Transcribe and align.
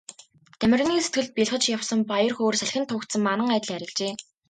Дамираны 0.63 0.95
сэтгэлд 1.05 1.31
бялхаж 1.35 1.63
явсан 1.75 1.99
баяр 2.11 2.33
хөөр 2.35 2.55
салхинд 2.57 2.87
туугдсан 2.89 3.21
манан 3.27 3.49
адил 3.55 3.73
арилжээ. 3.77 4.11